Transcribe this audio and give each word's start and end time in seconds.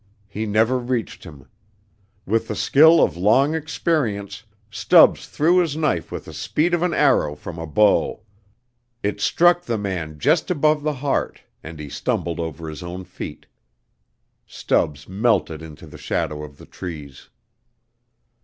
He 0.27 0.47
never 0.47 0.79
reached 0.79 1.25
him. 1.25 1.47
With 2.25 2.47
the 2.47 2.55
skill 2.55 3.03
of 3.03 3.15
long 3.15 3.53
experience, 3.53 4.41
Stubbs 4.71 5.27
threw 5.27 5.57
his 5.59 5.77
knife 5.77 6.11
with 6.11 6.25
the 6.25 6.33
speed 6.33 6.73
of 6.73 6.81
an 6.81 6.91
arrow 6.91 7.35
from 7.35 7.59
a 7.59 7.67
bow. 7.67 8.23
It 9.03 9.21
struck 9.21 9.61
the 9.61 9.77
man 9.77 10.17
just 10.17 10.49
above 10.49 10.81
the 10.81 10.93
heart 11.05 11.41
and 11.61 11.77
he 11.77 11.87
stumbled 11.87 12.39
over 12.39 12.67
his 12.67 12.81
own 12.81 13.03
feet. 13.03 13.45
Stubbs 14.47 15.07
melted 15.07 15.61
into 15.61 15.85
the 15.85 15.99
shadow 15.99 16.41
of 16.41 16.57
the 16.57 16.65
trees. 16.65 17.29